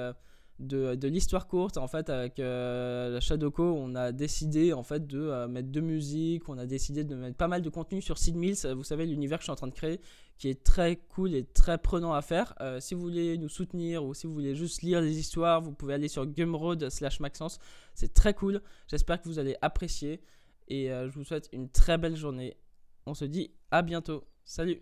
de, 0.60 1.08
l'histoire 1.08 1.48
courte 1.48 1.78
en 1.78 1.88
fait 1.88 2.10
avec 2.10 2.40
euh, 2.40 3.20
Shadowco 3.20 3.64
on 3.64 3.94
a 3.94 4.12
décidé 4.12 4.74
en 4.74 4.82
fait 4.82 5.06
de 5.06 5.20
euh, 5.20 5.48
mettre 5.48 5.72
de 5.72 5.82
musique 5.82 6.50
on 6.50 6.58
a 6.58 6.66
décidé 6.66 7.04
de 7.04 7.16
mettre 7.16 7.38
pas 7.38 7.48
mal 7.48 7.62
de 7.62 7.70
contenu 7.70 8.02
sur 8.02 8.18
Sid 8.18 8.36
Mills. 8.36 8.66
Vous 8.76 8.84
savez 8.84 9.06
l'univers 9.06 9.38
que 9.38 9.44
je 9.44 9.46
suis 9.46 9.52
en 9.52 9.56
train 9.56 9.68
de 9.68 9.74
créer 9.74 10.02
qui 10.38 10.50
est 10.50 10.64
très 10.64 10.96
cool 10.96 11.34
et 11.36 11.44
très 11.44 11.78
prenant 11.78 12.14
à 12.14 12.22
faire. 12.22 12.56
Euh, 12.62 12.80
si 12.80 12.96
vous 12.96 13.02
voulez 13.02 13.38
nous 13.38 13.50
soutenir 13.50 14.04
ou 14.04 14.14
si 14.14 14.26
vous 14.26 14.34
voulez 14.34 14.56
juste 14.56 14.82
lire 14.82 15.02
les 15.02 15.20
histoires 15.20 15.62
vous 15.62 15.74
pouvez 15.74 15.94
aller 15.94 16.08
sur 16.08 16.26
Gumroad 16.26 16.90
slash 16.90 17.20
Maxence. 17.20 17.60
C'est 17.94 18.14
très 18.14 18.34
cool. 18.34 18.62
J'espère 18.88 19.22
que 19.22 19.28
vous 19.28 19.40
allez 19.40 19.56
apprécier. 19.62 20.22
Et 20.70 20.90
je 20.90 21.12
vous 21.14 21.24
souhaite 21.24 21.48
une 21.54 21.70
très 21.70 21.98
belle 21.98 22.18
journée. 22.18 22.58
On 23.06 23.14
se 23.14 23.24
dit 23.24 23.52
à 23.72 23.82
bientôt. 23.82 24.26
Salut 24.44 24.82